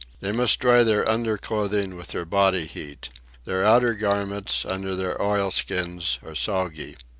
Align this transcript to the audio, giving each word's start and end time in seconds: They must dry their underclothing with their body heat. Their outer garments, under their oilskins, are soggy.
They 0.19 0.31
must 0.31 0.57
dry 0.57 0.81
their 0.83 1.07
underclothing 1.07 1.95
with 1.95 2.07
their 2.07 2.25
body 2.25 2.65
heat. 2.65 3.09
Their 3.45 3.63
outer 3.63 3.93
garments, 3.93 4.65
under 4.65 4.95
their 4.95 5.15
oilskins, 5.21 6.17
are 6.25 6.33
soggy. 6.33 6.95